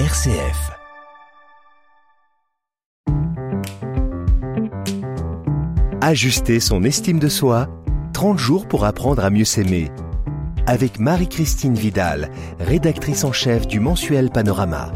RCF. 0.00 0.72
Ajuster 6.00 6.58
son 6.58 6.82
estime 6.82 7.20
de 7.20 7.28
soi, 7.28 7.68
30 8.12 8.36
jours 8.36 8.66
pour 8.66 8.86
apprendre 8.86 9.24
à 9.24 9.30
mieux 9.30 9.44
s'aimer. 9.44 9.92
Avec 10.66 10.98
Marie-Christine 10.98 11.76
Vidal, 11.76 12.32
rédactrice 12.58 13.22
en 13.22 13.30
chef 13.30 13.68
du 13.68 13.78
mensuel 13.78 14.30
Panorama. 14.30 14.92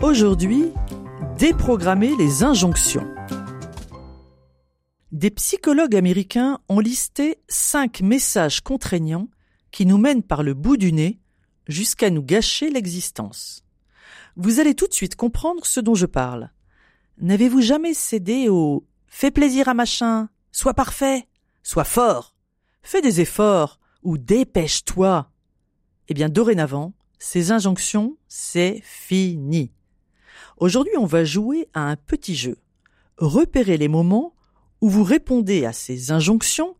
Aujourd'hui, 0.00 0.66
déprogrammer 1.36 2.14
les 2.18 2.44
injonctions. 2.44 3.06
Des 5.10 5.30
psychologues 5.30 5.96
américains 5.96 6.60
ont 6.68 6.78
listé 6.78 7.40
cinq 7.48 8.00
messages 8.00 8.60
contraignants 8.60 9.26
qui 9.72 9.86
nous 9.86 9.98
mènent 9.98 10.22
par 10.22 10.44
le 10.44 10.54
bout 10.54 10.76
du 10.76 10.92
nez 10.92 11.18
jusqu'à 11.66 12.10
nous 12.10 12.22
gâcher 12.22 12.70
l'existence. 12.70 13.64
Vous 14.36 14.60
allez 14.60 14.74
tout 14.74 14.86
de 14.86 14.92
suite 14.92 15.16
comprendre 15.16 15.64
ce 15.66 15.80
dont 15.80 15.94
je 15.94 16.06
parle. 16.06 16.50
N'avez-vous 17.18 17.60
jamais 17.60 17.94
cédé 17.94 18.48
au 18.48 18.86
fais 19.06 19.30
plaisir 19.30 19.68
à 19.68 19.74
machin, 19.74 20.28
sois 20.52 20.74
parfait, 20.74 21.26
sois 21.62 21.84
fort, 21.84 22.34
fais 22.82 23.00
des 23.02 23.20
efforts 23.20 23.80
ou 24.02 24.18
dépêche-toi? 24.18 25.30
Eh 26.08 26.14
bien, 26.14 26.28
dorénavant, 26.28 26.94
ces 27.18 27.50
injonctions, 27.50 28.16
c'est 28.28 28.80
fini. 28.84 29.72
Aujourd'hui, 30.56 30.96
on 30.96 31.06
va 31.06 31.24
jouer 31.24 31.68
à 31.74 31.82
un 31.82 31.96
petit 31.96 32.34
jeu. 32.34 32.58
Repérez 33.16 33.76
les 33.76 33.88
moments 33.88 34.34
où 34.80 34.88
vous 34.88 35.04
répondez 35.04 35.64
à 35.64 35.72
ces 35.72 36.12
injonctions 36.12 36.76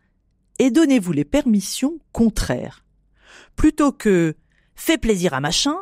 et 0.58 0.70
donnez-vous 0.70 1.12
les 1.12 1.24
permissions 1.24 1.98
contraires. 2.12 2.84
Plutôt 3.56 3.92
que 3.92 4.36
fais 4.74 4.98
plaisir 4.98 5.34
à 5.34 5.40
machin, 5.40 5.76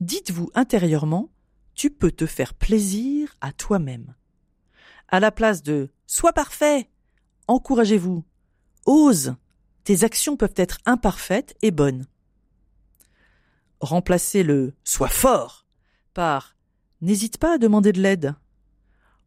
dites-vous 0.00 0.50
intérieurement 0.54 1.30
tu 1.74 1.90
peux 1.90 2.10
te 2.10 2.26
faire 2.26 2.52
plaisir 2.52 3.36
à 3.40 3.52
toi-même. 3.52 4.14
À 5.08 5.18
la 5.18 5.30
place 5.30 5.62
de 5.62 5.88
sois 6.06 6.32
parfait, 6.32 6.90
encouragez-vous, 7.48 8.22
ose, 8.84 9.34
tes 9.84 10.04
actions 10.04 10.36
peuvent 10.36 10.52
être 10.56 10.78
imparfaites 10.84 11.56
et 11.62 11.70
bonnes. 11.70 12.06
Remplacez 13.80 14.42
le 14.42 14.74
sois 14.84 15.08
fort 15.08 15.66
par 16.12 16.54
n'hésite 17.00 17.38
pas 17.38 17.54
à 17.54 17.58
demander 17.58 17.92
de 17.92 18.02
l'aide. 18.02 18.34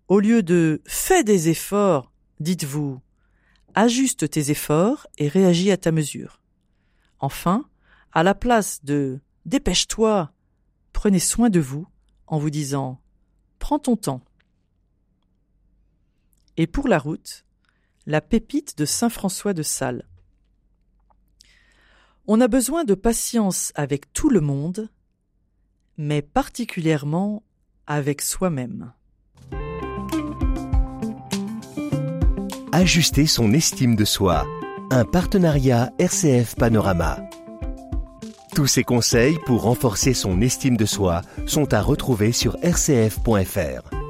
Au 0.07 0.19
lieu 0.19 0.43
de 0.43 0.81
fais 0.85 1.23
des 1.23 1.49
efforts, 1.49 2.11
dites-vous 2.39 3.01
ajuste 3.73 4.29
tes 4.29 4.51
efforts 4.51 5.07
et 5.17 5.27
réagis 5.27 5.71
à 5.71 5.77
ta 5.77 5.91
mesure. 5.91 6.39
Enfin, 7.19 7.65
à 8.11 8.21
la 8.21 8.35
place 8.35 8.83
de 8.83 9.21
dépêche-toi, 9.45 10.31
prenez 11.03 11.19
soin 11.19 11.49
de 11.49 11.59
vous 11.59 11.85
en 12.27 12.37
vous 12.37 12.49
disant 12.49 13.01
prends 13.59 13.77
ton 13.77 13.97
temps. 13.97 14.21
Et 16.55 16.65
pour 16.65 16.87
la 16.87 16.97
route, 16.97 17.43
la 18.05 18.21
pépite 18.21 18.77
de 18.77 18.85
Saint 18.85 19.09
François 19.09 19.51
de 19.51 19.63
Sales. 19.63 20.07
On 22.25 22.39
a 22.39 22.47
besoin 22.47 22.85
de 22.85 22.93
patience 22.93 23.73
avec 23.75 24.13
tout 24.13 24.29
le 24.29 24.39
monde, 24.39 24.87
mais 25.97 26.21
particulièrement 26.21 27.43
avec 27.85 28.21
soi-même. 28.21 28.93
Ajuster 32.71 33.25
son 33.25 33.51
estime 33.51 33.97
de 33.97 34.05
soi. 34.05 34.47
Un 34.89 35.03
partenariat 35.03 35.91
RCF 35.99 36.55
Panorama. 36.55 37.19
Tous 38.55 38.67
ces 38.67 38.83
conseils 38.83 39.39
pour 39.47 39.63
renforcer 39.63 40.13
son 40.13 40.39
estime 40.39 40.77
de 40.77 40.85
soi 40.85 41.21
sont 41.47 41.73
à 41.73 41.81
retrouver 41.81 42.31
sur 42.31 42.55
rcf.fr. 42.63 44.02